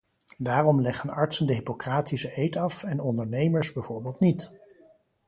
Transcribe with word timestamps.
Daarom 0.37 0.81
leggen 0.81 1.09
artsen 1.09 1.47
de 1.47 1.53
hippocratische 1.53 2.31
eed 2.39 2.55
af, 2.55 2.83
en 2.83 2.99
ondernemers 2.99 3.73
bijvoorbeeld 3.73 4.19
niet. 4.19 4.51